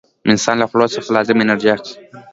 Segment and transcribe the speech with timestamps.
[0.31, 1.93] انسان له خوړو څخه لازمه انرژي اخلي.